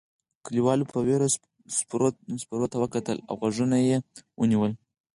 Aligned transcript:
کليوالو 0.45 0.89
په 0.91 0.97
وېره 1.05 1.27
سپرو 2.43 2.65
ته 2.71 2.77
کتل 2.95 3.17
او 3.27 3.33
غوږونه 3.39 3.77
یې 3.87 3.95
ونیول. 4.39 4.71